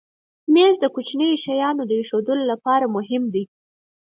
مېز 0.53 0.75
د 0.79 0.85
کوچنیو 0.95 1.41
شیانو 1.43 1.83
ایښودلو 1.97 2.43
لپاره 2.51 2.85
مهم 2.95 3.23
دی. 3.33 3.43